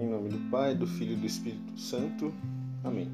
Em 0.00 0.08
nome 0.08 0.30
do 0.30 0.38
Pai, 0.50 0.74
do 0.74 0.86
Filho 0.86 1.12
e 1.12 1.16
do 1.16 1.26
Espírito 1.26 1.78
Santo. 1.78 2.32
Amém. 2.82 3.12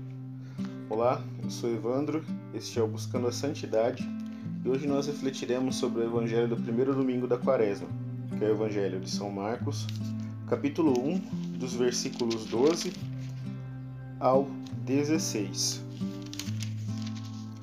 Olá, 0.88 1.20
eu 1.42 1.50
sou 1.50 1.68
Evandro, 1.68 2.24
este 2.54 2.78
é 2.78 2.82
o 2.82 2.86
Buscando 2.86 3.26
a 3.26 3.32
Santidade 3.32 4.08
e 4.64 4.68
hoje 4.68 4.86
nós 4.86 5.08
refletiremos 5.08 5.74
sobre 5.74 6.02
o 6.02 6.04
Evangelho 6.04 6.46
do 6.46 6.56
primeiro 6.56 6.94
domingo 6.94 7.26
da 7.26 7.36
Quaresma, 7.36 7.88
que 8.38 8.44
é 8.44 8.46
o 8.46 8.52
Evangelho 8.52 9.00
de 9.00 9.10
São 9.10 9.32
Marcos, 9.32 9.84
capítulo 10.46 10.92
1, 10.96 11.58
dos 11.58 11.74
versículos 11.74 12.46
12 12.46 12.92
ao 14.20 14.46
16. 14.84 15.82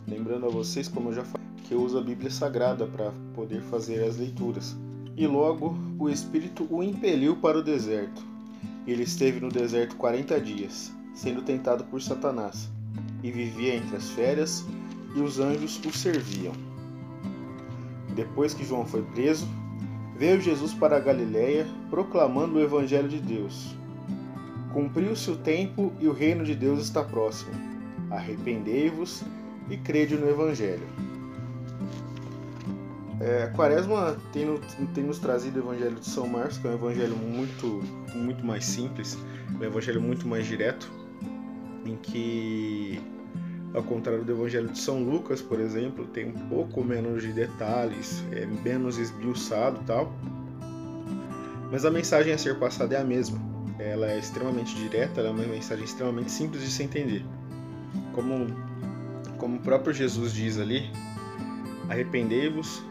Lembrando 0.06 0.48
a 0.48 0.50
vocês, 0.50 0.90
como 0.90 1.12
eu 1.12 1.14
já 1.14 1.24
falei, 1.24 1.48
que 1.64 1.74
eu 1.74 1.82
uso 1.82 1.98
a 1.98 2.02
Bíblia 2.02 2.30
Sagrada 2.30 2.86
para 2.86 3.14
poder 3.34 3.62
fazer 3.62 4.04
as 4.04 4.18
leituras. 4.18 4.76
E 5.16 5.26
logo 5.26 5.78
o 5.98 6.10
Espírito 6.10 6.68
o 6.70 6.84
impeliu 6.84 7.38
para 7.38 7.58
o 7.58 7.64
deserto 7.64 8.33
ele 8.92 9.04
esteve 9.04 9.40
no 9.40 9.50
deserto 9.50 9.96
quarenta 9.96 10.40
dias, 10.40 10.92
sendo 11.14 11.42
tentado 11.42 11.84
por 11.86 12.02
Satanás, 12.02 12.70
e 13.22 13.32
vivia 13.32 13.76
entre 13.76 13.96
as 13.96 14.10
férias, 14.10 14.66
e 15.16 15.20
os 15.20 15.40
anjos 15.40 15.80
o 15.86 15.92
serviam. 15.92 16.54
Depois 18.16 18.54
que 18.54 18.66
João 18.66 18.86
foi 18.86 19.02
preso, 19.02 19.48
veio 20.18 20.42
Jesus 20.42 20.74
para 20.74 20.98
a 20.98 21.00
Galiléia, 21.00 21.68
proclamando 21.90 22.56
o 22.56 22.62
Evangelho 22.62 23.08
de 23.08 23.20
Deus. 23.20 23.76
Cumpriu-se 24.74 25.30
o 25.30 25.36
tempo 25.36 25.94
e 26.00 26.08
o 26.08 26.14
reino 26.14 26.44
de 26.44 26.56
Deus 26.56 26.82
está 26.82 27.04
próximo. 27.04 27.52
Arrependei-vos 28.10 29.24
e 29.70 29.78
crede 29.78 30.16
no 30.16 30.28
Evangelho. 30.28 30.88
É, 33.24 33.44
a 33.44 33.48
Quaresma 33.48 34.18
tem, 34.34 34.60
tem, 34.94 35.04
nos 35.06 35.18
trazido 35.18 35.62
o 35.62 35.64
Evangelho 35.64 35.96
de 35.96 36.06
São 36.06 36.28
Marcos, 36.28 36.58
que 36.58 36.68
é 36.68 36.72
um 36.72 36.74
evangelho 36.74 37.16
muito, 37.16 37.82
muito 38.14 38.46
mais 38.46 38.66
simples, 38.66 39.18
um 39.58 39.64
evangelho 39.64 40.02
muito 40.02 40.28
mais 40.28 40.46
direto, 40.46 40.92
em 41.86 41.96
que, 41.96 43.02
ao 43.74 43.82
contrário 43.82 44.26
do 44.26 44.32
Evangelho 44.34 44.68
de 44.68 44.78
São 44.78 45.02
Lucas, 45.02 45.42
por 45.42 45.58
exemplo, 45.62 46.06
tem 46.06 46.28
um 46.28 46.50
pouco 46.50 46.84
menos 46.84 47.24
de 47.24 47.32
detalhes, 47.32 48.22
é 48.34 48.46
menos 48.46 48.98
esbiuçado 48.98 49.80
tal, 49.88 50.12
mas 51.72 51.86
a 51.86 51.92
mensagem 51.92 52.34
a 52.34 52.38
ser 52.38 52.60
passada 52.60 52.94
é 52.96 53.00
a 53.00 53.06
mesma. 53.06 53.40
Ela 53.80 54.12
é 54.12 54.20
extremamente 54.20 54.76
direta, 54.76 55.22
ela 55.22 55.30
é 55.30 55.32
uma 55.32 55.46
mensagem 55.46 55.86
extremamente 55.86 56.30
simples 56.30 56.62
de 56.62 56.70
se 56.70 56.84
entender. 56.84 57.26
Como, 58.12 58.48
como 59.38 59.56
o 59.56 59.62
próprio 59.62 59.94
Jesus 59.94 60.34
diz 60.34 60.60
ali, 60.60 60.92
arrependei-vos 61.88 62.84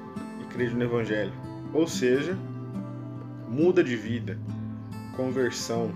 crede 0.53 0.75
no 0.75 0.85
Evangelho. 0.85 1.33
Ou 1.73 1.87
seja, 1.87 2.37
muda 3.49 3.83
de 3.83 3.97
vida, 3.97 4.39
conversão, 5.17 5.91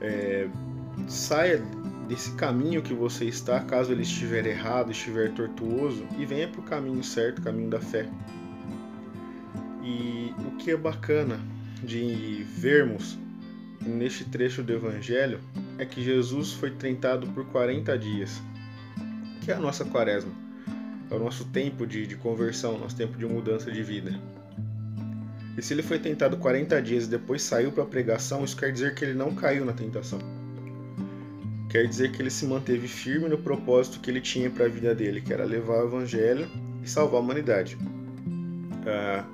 é, 0.00 0.48
saia 1.06 1.62
desse 2.08 2.32
caminho 2.32 2.82
que 2.82 2.94
você 2.94 3.26
está, 3.26 3.60
caso 3.60 3.92
ele 3.92 4.02
estiver 4.02 4.46
errado, 4.46 4.90
estiver 4.90 5.32
tortuoso, 5.32 6.04
e 6.18 6.24
venha 6.24 6.48
para 6.48 6.60
o 6.60 6.64
caminho 6.64 7.04
certo, 7.04 7.42
caminho 7.42 7.70
da 7.70 7.80
fé. 7.80 8.08
E 9.82 10.34
o 10.46 10.56
que 10.56 10.70
é 10.70 10.76
bacana 10.76 11.38
de 11.82 12.44
vermos 12.44 13.18
neste 13.80 14.24
trecho 14.24 14.62
do 14.62 14.72
Evangelho 14.72 15.40
é 15.78 15.86
que 15.86 16.02
Jesus 16.02 16.52
foi 16.52 16.70
tentado 16.70 17.26
por 17.28 17.46
40 17.46 17.96
dias, 17.98 18.42
que 19.42 19.50
é 19.50 19.54
a 19.54 19.60
nossa 19.60 19.84
quaresma 19.84 20.49
é 21.10 21.14
o 21.14 21.18
nosso 21.18 21.44
tempo 21.46 21.86
de, 21.86 22.06
de 22.06 22.16
conversão, 22.16 22.78
nosso 22.78 22.96
tempo 22.96 23.18
de 23.18 23.26
mudança 23.26 23.70
de 23.70 23.82
vida. 23.82 24.18
E 25.58 25.62
se 25.62 25.74
ele 25.74 25.82
foi 25.82 25.98
tentado 25.98 26.36
40 26.36 26.80
dias 26.80 27.04
e 27.04 27.08
depois 27.08 27.42
saiu 27.42 27.72
para 27.72 27.82
a 27.82 27.86
pregação, 27.86 28.44
isso 28.44 28.56
quer 28.56 28.72
dizer 28.72 28.94
que 28.94 29.04
ele 29.04 29.14
não 29.14 29.34
caiu 29.34 29.64
na 29.64 29.72
tentação. 29.72 30.18
Quer 31.68 31.86
dizer 31.86 32.12
que 32.12 32.22
ele 32.22 32.30
se 32.30 32.46
manteve 32.46 32.88
firme 32.88 33.28
no 33.28 33.38
propósito 33.38 34.00
que 34.00 34.10
ele 34.10 34.20
tinha 34.20 34.50
para 34.50 34.66
a 34.66 34.68
vida 34.68 34.94
dele, 34.94 35.20
que 35.20 35.32
era 35.32 35.44
levar 35.44 35.84
o 35.84 35.88
evangelho 35.88 36.48
e 36.82 36.88
salvar 36.88 37.20
a 37.20 37.22
humanidade. 37.22 37.76
Ah, 38.86 39.24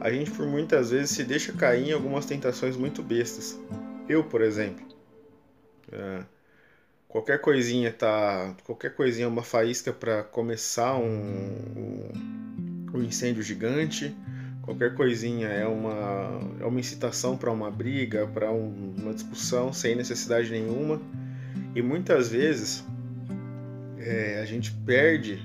a 0.00 0.10
gente 0.10 0.30
por 0.30 0.46
muitas 0.46 0.90
vezes 0.90 1.10
se 1.10 1.24
deixa 1.24 1.52
cair 1.52 1.88
em 1.88 1.92
algumas 1.92 2.26
tentações 2.26 2.76
muito 2.76 3.02
bestas. 3.02 3.58
Eu, 4.08 4.22
por 4.24 4.40
exemplo, 4.40 4.86
ah, 5.92 6.24
qualquer 7.08 7.40
coisinha 7.40 7.90
tá 7.90 8.54
qualquer 8.64 8.94
coisinha 8.94 9.24
é 9.24 9.28
uma 9.28 9.42
faísca 9.42 9.92
para 9.92 10.22
começar 10.22 10.94
um, 10.96 11.08
um, 11.76 12.12
um, 12.94 13.02
incêndio 13.02 13.42
gigante 13.42 14.14
qualquer 14.68 14.94
coisinha 14.94 15.48
é 15.48 15.66
uma 15.66 16.40
é 16.60 16.66
uma 16.66 16.78
incitação 16.78 17.36
para 17.36 17.50
uma 17.50 17.70
briga 17.70 18.26
para 18.26 18.52
um, 18.52 18.94
uma 18.98 19.14
discussão 19.14 19.72
sem 19.72 19.96
necessidade 19.96 20.50
nenhuma. 20.50 21.00
E 21.74 21.80
muitas 21.80 22.28
vezes 22.28 22.84
é, 23.98 24.40
a 24.42 24.44
gente 24.44 24.70
perde 24.70 25.40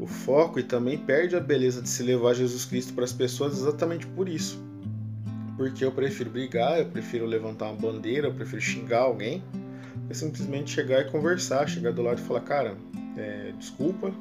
o 0.00 0.06
foco 0.06 0.58
e 0.58 0.62
também 0.62 0.96
perde 0.96 1.36
a 1.36 1.40
beleza 1.40 1.82
de 1.82 1.88
se 1.88 2.02
levar 2.02 2.34
Jesus 2.34 2.64
Cristo 2.64 2.94
para 2.94 3.04
as 3.04 3.12
pessoas 3.12 3.58
exatamente 3.58 4.06
por 4.06 4.28
isso. 4.28 4.62
Porque 5.56 5.84
eu 5.84 5.92
prefiro 5.92 6.30
brigar 6.30 6.78
eu 6.78 6.86
prefiro 6.86 7.26
levantar 7.26 7.66
uma 7.66 7.74
bandeira 7.74 8.28
eu 8.28 8.34
prefiro 8.34 8.62
xingar 8.62 9.00
alguém 9.00 9.42
é 10.10 10.14
simplesmente 10.14 10.70
chegar 10.70 11.00
e 11.00 11.10
conversar, 11.10 11.68
chegar 11.68 11.92
do 11.92 12.02
lado 12.02 12.20
e 12.20 12.24
falar, 12.24 12.40
cara, 12.40 12.76
é, 13.16 13.52
desculpa, 13.58 14.12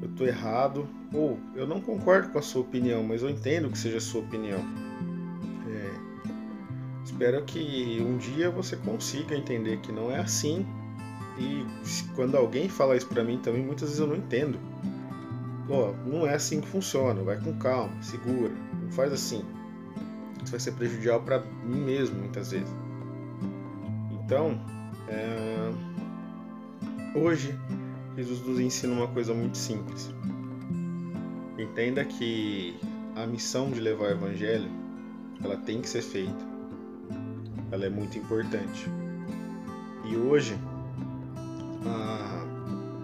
eu 0.00 0.08
tô 0.16 0.24
errado, 0.24 0.88
ou 1.12 1.38
eu 1.54 1.66
não 1.66 1.80
concordo 1.80 2.30
com 2.30 2.38
a 2.38 2.42
sua 2.42 2.62
opinião, 2.62 3.02
mas 3.02 3.22
eu 3.22 3.30
entendo 3.30 3.70
que 3.70 3.78
seja 3.78 3.98
a 3.98 4.00
sua 4.00 4.22
opinião. 4.22 4.60
É, 5.68 5.90
espero 7.04 7.42
que 7.44 7.98
um 8.00 8.16
dia 8.16 8.50
você 8.50 8.76
consiga 8.76 9.36
entender 9.36 9.78
que 9.78 9.92
não 9.92 10.10
é 10.10 10.18
assim. 10.18 10.66
E 11.38 11.64
quando 12.14 12.36
alguém 12.36 12.68
fala 12.68 12.96
isso 12.96 13.06
para 13.06 13.24
mim 13.24 13.38
também, 13.38 13.64
muitas 13.64 13.88
vezes 13.88 14.00
eu 14.00 14.06
não 14.06 14.16
entendo. 14.16 14.58
Pô, 15.66 15.92
não 16.04 16.26
é 16.26 16.34
assim 16.34 16.60
que 16.60 16.66
funciona, 16.66 17.22
vai 17.22 17.38
com 17.40 17.56
calma, 17.58 17.92
segura, 18.02 18.52
não 18.82 18.90
faz 18.90 19.12
assim. 19.12 19.44
Isso 20.42 20.50
vai 20.50 20.60
ser 20.60 20.72
prejudicial 20.72 21.22
para 21.22 21.40
mim 21.64 21.80
mesmo, 21.80 22.18
muitas 22.18 22.50
vezes. 22.50 22.68
Então, 24.32 24.58
é... 25.08 25.70
hoje, 27.14 27.54
Jesus 28.16 28.40
nos 28.46 28.58
ensina 28.58 28.94
uma 28.94 29.06
coisa 29.08 29.34
muito 29.34 29.58
simples. 29.58 30.10
Entenda 31.58 32.02
que 32.02 32.74
a 33.14 33.26
missão 33.26 33.70
de 33.70 33.78
levar 33.78 34.04
o 34.04 34.10
Evangelho, 34.12 34.70
ela 35.44 35.58
tem 35.58 35.82
que 35.82 35.88
ser 35.88 36.00
feita. 36.00 36.50
Ela 37.70 37.84
é 37.84 37.90
muito 37.90 38.16
importante. 38.16 38.88
E 40.06 40.16
hoje, 40.16 40.56
a... 41.84 42.46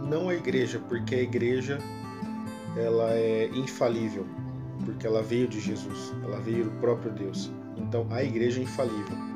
não 0.08 0.30
a 0.30 0.34
igreja, 0.34 0.80
porque 0.88 1.14
a 1.14 1.20
igreja 1.20 1.78
ela 2.74 3.12
é 3.12 3.50
infalível, 3.52 4.24
porque 4.82 5.06
ela 5.06 5.22
veio 5.22 5.46
de 5.46 5.60
Jesus, 5.60 6.10
ela 6.24 6.40
veio 6.40 6.64
do 6.64 6.70
próprio 6.80 7.12
Deus. 7.12 7.50
Então 7.76 8.06
a 8.08 8.24
igreja 8.24 8.60
é 8.60 8.62
infalível. 8.62 9.28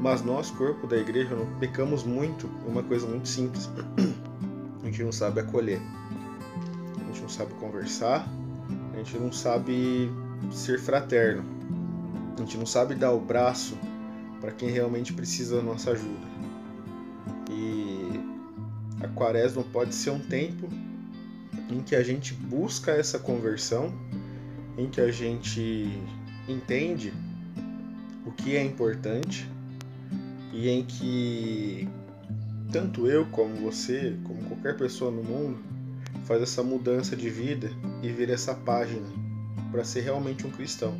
Mas 0.00 0.22
nós, 0.22 0.50
corpo 0.50 0.86
da 0.86 0.96
igreja, 0.96 1.34
pecamos 1.58 2.04
muito 2.04 2.48
uma 2.66 2.82
coisa 2.82 3.06
muito 3.06 3.28
simples. 3.28 3.68
A 4.82 4.86
gente 4.86 5.02
não 5.02 5.12
sabe 5.12 5.40
acolher. 5.40 5.80
A 7.00 7.06
gente 7.06 7.22
não 7.22 7.28
sabe 7.28 7.54
conversar. 7.54 8.28
A 8.92 8.96
gente 8.98 9.18
não 9.18 9.32
sabe 9.32 10.10
ser 10.52 10.78
fraterno. 10.78 11.44
A 12.36 12.40
gente 12.40 12.56
não 12.58 12.66
sabe 12.66 12.94
dar 12.94 13.12
o 13.12 13.20
braço 13.20 13.76
para 14.40 14.52
quem 14.52 14.70
realmente 14.70 15.12
precisa 15.12 15.56
da 15.56 15.62
nossa 15.62 15.90
ajuda. 15.92 16.26
E 17.50 18.20
a 19.02 19.08
quaresma 19.08 19.64
pode 19.72 19.94
ser 19.94 20.10
um 20.10 20.20
tempo 20.20 20.68
em 21.70 21.80
que 21.80 21.96
a 21.96 22.02
gente 22.02 22.34
busca 22.34 22.92
essa 22.92 23.18
conversão, 23.18 23.92
em 24.76 24.88
que 24.88 25.00
a 25.00 25.10
gente 25.10 26.00
entende 26.48 27.12
o 28.24 28.30
que 28.30 28.56
é 28.56 28.62
importante 28.62 29.50
e 30.56 30.70
em 30.70 30.82
que 30.82 31.86
tanto 32.72 33.06
eu 33.06 33.26
como 33.26 33.54
você, 33.56 34.16
como 34.24 34.42
qualquer 34.44 34.74
pessoa 34.74 35.10
no 35.10 35.22
mundo, 35.22 35.58
faz 36.24 36.40
essa 36.40 36.62
mudança 36.62 37.14
de 37.14 37.28
vida 37.28 37.70
e 38.02 38.08
vira 38.08 38.32
essa 38.32 38.54
página 38.54 39.06
para 39.70 39.84
ser 39.84 40.00
realmente 40.00 40.46
um 40.46 40.50
cristão. 40.50 40.98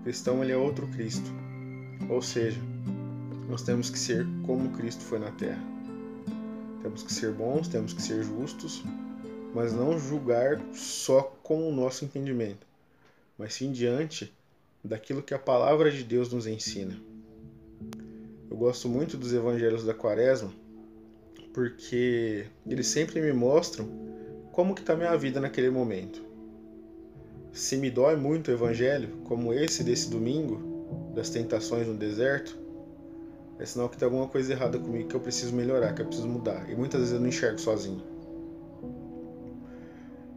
O 0.00 0.04
cristão 0.04 0.42
ele 0.42 0.52
é 0.52 0.56
outro 0.56 0.86
Cristo. 0.88 1.30
Ou 2.08 2.22
seja, 2.22 2.58
nós 3.46 3.60
temos 3.60 3.90
que 3.90 3.98
ser 3.98 4.26
como 4.46 4.70
Cristo 4.70 5.02
foi 5.02 5.18
na 5.18 5.30
terra. 5.32 5.62
Temos 6.80 7.02
que 7.02 7.12
ser 7.12 7.30
bons, 7.30 7.68
temos 7.68 7.92
que 7.92 8.00
ser 8.00 8.24
justos, 8.24 8.82
mas 9.54 9.74
não 9.74 9.98
julgar 9.98 10.58
só 10.72 11.20
com 11.42 11.68
o 11.68 11.74
nosso 11.74 12.06
entendimento, 12.06 12.66
mas 13.38 13.52
sim 13.52 13.70
diante 13.70 14.32
daquilo 14.82 15.22
que 15.22 15.34
a 15.34 15.38
palavra 15.38 15.90
de 15.90 16.02
Deus 16.02 16.32
nos 16.32 16.46
ensina. 16.46 16.98
Gosto 18.62 18.88
muito 18.88 19.16
dos 19.16 19.34
evangelhos 19.34 19.84
da 19.84 19.92
Quaresma 19.92 20.48
porque 21.52 22.46
eles 22.64 22.86
sempre 22.86 23.20
me 23.20 23.32
mostram 23.32 23.88
como 24.52 24.72
que 24.72 24.82
está 24.82 24.94
minha 24.94 25.16
vida 25.16 25.40
naquele 25.40 25.68
momento. 25.68 26.22
Se 27.52 27.76
me 27.76 27.90
dói 27.90 28.14
muito 28.14 28.52
o 28.52 28.54
evangelho, 28.54 29.16
como 29.24 29.52
esse 29.52 29.82
desse 29.82 30.08
domingo, 30.08 31.10
das 31.12 31.28
tentações 31.28 31.88
no 31.88 31.94
deserto, 31.94 32.56
é 33.58 33.66
sinal 33.66 33.88
que 33.88 33.96
tem 33.96 34.06
alguma 34.06 34.28
coisa 34.28 34.52
errada 34.52 34.78
comigo 34.78 35.08
que 35.08 35.16
eu 35.16 35.20
preciso 35.20 35.52
melhorar, 35.56 35.92
que 35.92 36.02
eu 36.02 36.06
preciso 36.06 36.28
mudar. 36.28 36.70
E 36.70 36.76
muitas 36.76 37.00
vezes 37.00 37.14
eu 37.14 37.20
não 37.20 37.26
enxergo 37.26 37.58
sozinho. 37.58 38.04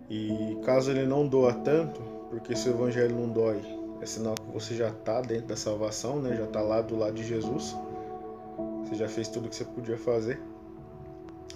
E 0.10 0.58
caso 0.66 0.90
ele 0.90 1.06
não 1.06 1.28
doa 1.28 1.54
tanto, 1.54 2.02
porque 2.32 2.56
se 2.56 2.70
o 2.70 2.72
evangelho 2.72 3.16
não 3.16 3.30
dói, 3.30 3.62
é 4.02 4.06
sinal 4.08 4.34
que 4.34 4.52
você 4.52 4.74
já 4.74 4.90
está 4.90 5.22
dentro 5.22 5.46
da 5.46 5.56
salvação, 5.56 6.20
né? 6.20 6.36
já 6.36 6.46
está 6.46 6.62
lá 6.62 6.82
do 6.82 6.98
lado 6.98 7.14
de 7.14 7.24
Jesus. 7.24 7.76
Você 8.86 8.96
já 8.96 9.08
fez 9.08 9.28
tudo 9.28 9.48
o 9.48 9.50
que 9.50 9.56
você 9.56 9.66
podia 9.66 9.98
fazer. 9.98 10.40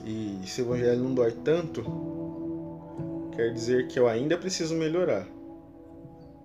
E 0.04 0.42
se 0.46 0.62
o 0.62 0.66
evangelho 0.66 1.04
não 1.04 1.14
dói 1.14 1.32
tanto, 1.32 1.84
quer 3.36 3.54
dizer 3.54 3.88
que 3.88 4.00
eu 4.00 4.08
ainda 4.08 4.38
preciso 4.38 4.76
melhorar. 4.76 5.28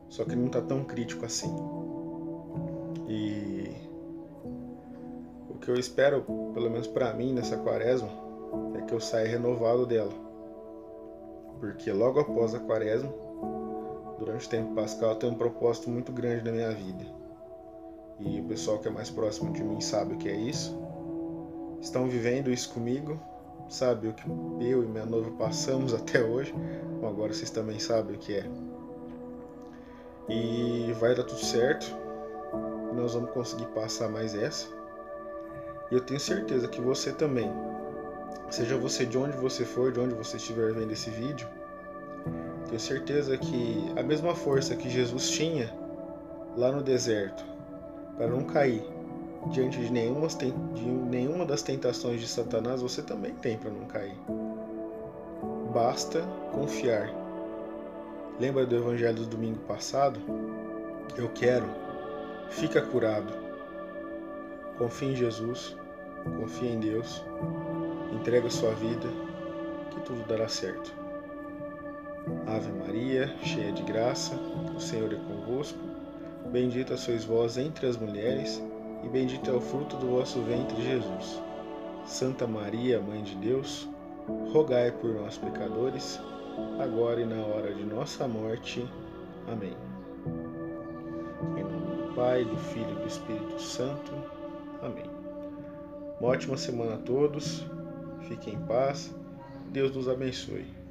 Só 0.08 0.24
que 0.24 0.36
não 0.36 0.46
está 0.46 0.60
tão 0.60 0.84
crítico 0.84 1.24
assim. 1.24 1.50
E 3.08 3.74
o 5.48 5.54
que 5.54 5.70
eu 5.70 5.74
espero, 5.74 6.22
pelo 6.52 6.70
menos 6.70 6.86
para 6.86 7.12
mim 7.14 7.32
nessa 7.32 7.56
quaresma, 7.56 8.10
é 8.76 8.82
que 8.82 8.92
eu 8.92 9.00
saia 9.00 9.26
renovado 9.26 9.86
dela. 9.86 10.12
Porque 11.58 11.90
logo 11.90 12.20
após 12.20 12.54
a 12.54 12.60
quaresma, 12.60 13.10
durante 14.18 14.46
o 14.46 14.50
tempo 14.50 14.74
pascal, 14.74 15.16
tem 15.16 15.30
um 15.30 15.34
propósito 15.34 15.88
muito 15.88 16.12
grande 16.12 16.44
na 16.44 16.52
minha 16.52 16.70
vida. 16.70 17.23
E 18.20 18.40
o 18.40 18.44
pessoal 18.44 18.78
que 18.78 18.88
é 18.88 18.90
mais 18.90 19.10
próximo 19.10 19.52
de 19.52 19.62
mim 19.62 19.80
sabe 19.80 20.14
o 20.14 20.18
que 20.18 20.28
é 20.28 20.36
isso. 20.36 20.76
Estão 21.80 22.08
vivendo 22.08 22.50
isso 22.50 22.72
comigo, 22.72 23.20
sabe 23.68 24.08
o 24.08 24.12
que 24.12 24.26
eu 24.60 24.84
e 24.84 24.86
minha 24.86 25.04
noiva 25.04 25.30
passamos 25.32 25.92
até 25.94 26.22
hoje. 26.22 26.54
Agora 27.02 27.32
vocês 27.32 27.50
também 27.50 27.78
sabem 27.78 28.16
o 28.16 28.18
que 28.18 28.34
é. 28.34 28.46
E 30.28 30.92
vai 30.98 31.14
dar 31.14 31.24
tudo 31.24 31.40
certo. 31.40 31.86
Nós 32.94 33.14
vamos 33.14 33.30
conseguir 33.32 33.66
passar 33.66 34.08
mais 34.08 34.34
essa. 34.34 34.68
E 35.90 35.94
eu 35.94 36.00
tenho 36.00 36.20
certeza 36.20 36.68
que 36.68 36.80
você 36.80 37.12
também, 37.12 37.50
seja 38.48 38.76
você 38.76 39.04
de 39.04 39.18
onde 39.18 39.36
você 39.36 39.64
for, 39.64 39.92
de 39.92 40.00
onde 40.00 40.14
você 40.14 40.36
estiver 40.36 40.72
vendo 40.72 40.92
esse 40.92 41.10
vídeo, 41.10 41.46
tenho 42.68 42.80
certeza 42.80 43.36
que 43.36 43.92
a 43.96 44.02
mesma 44.02 44.34
força 44.34 44.74
que 44.74 44.88
Jesus 44.88 45.28
tinha 45.28 45.70
lá 46.56 46.72
no 46.72 46.82
deserto 46.82 47.53
para 48.16 48.26
não 48.28 48.44
cair 48.44 48.82
diante 49.50 49.78
de 49.78 49.92
nenhuma, 49.92 50.28
de 50.28 50.52
nenhuma 50.82 51.44
das 51.44 51.62
tentações 51.62 52.20
de 52.20 52.26
Satanás, 52.26 52.80
você 52.80 53.02
também 53.02 53.34
tem 53.34 53.58
para 53.58 53.70
não 53.70 53.84
cair. 53.86 54.16
Basta 55.72 56.22
confiar. 56.52 57.10
Lembra 58.38 58.64
do 58.64 58.76
evangelho 58.76 59.16
do 59.16 59.26
domingo 59.26 59.58
passado? 59.60 60.20
Eu 61.16 61.28
quero. 61.30 61.66
Fica 62.50 62.80
curado. 62.80 63.32
Confie 64.78 65.12
em 65.12 65.16
Jesus. 65.16 65.76
Confie 66.40 66.68
em 66.68 66.80
Deus. 66.80 67.24
Entrega 68.12 68.48
sua 68.48 68.72
vida, 68.72 69.08
que 69.90 70.00
tudo 70.00 70.26
dará 70.26 70.48
certo. 70.48 70.94
Ave 72.46 72.72
Maria, 72.72 73.34
cheia 73.42 73.72
de 73.72 73.82
graça, 73.82 74.34
o 74.74 74.80
Senhor 74.80 75.12
é 75.12 75.16
convosco. 75.16 75.93
Bendita 76.50 76.96
sois 76.96 77.24
vós 77.24 77.58
entre 77.58 77.86
as 77.86 77.96
mulheres, 77.96 78.62
e 79.02 79.08
bendito 79.08 79.50
é 79.50 79.54
o 79.54 79.60
fruto 79.60 79.96
do 79.96 80.08
vosso 80.08 80.40
ventre, 80.42 80.80
Jesus. 80.82 81.42
Santa 82.06 82.46
Maria, 82.46 83.00
Mãe 83.00 83.22
de 83.22 83.34
Deus, 83.36 83.88
rogai 84.52 84.92
por 84.92 85.14
nós, 85.14 85.38
pecadores, 85.38 86.20
agora 86.78 87.20
e 87.20 87.26
na 87.26 87.44
hora 87.44 87.74
de 87.74 87.84
nossa 87.84 88.28
morte. 88.28 88.86
Amém. 89.50 89.76
Em 91.56 91.62
nome 91.62 91.96
do 91.96 92.14
Pai, 92.14 92.44
do 92.44 92.56
Filho 92.56 92.90
e 92.90 93.00
do 93.00 93.06
Espírito 93.06 93.60
Santo. 93.60 94.12
Amém. 94.82 95.10
Uma 96.20 96.30
ótima 96.30 96.56
semana 96.56 96.94
a 96.94 96.98
todos. 96.98 97.64
Fiquem 98.28 98.54
em 98.54 98.66
paz. 98.66 99.14
Deus 99.72 99.94
nos 99.94 100.08
abençoe. 100.08 100.83